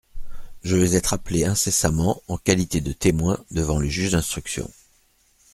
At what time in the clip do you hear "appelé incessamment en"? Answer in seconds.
1.13-2.39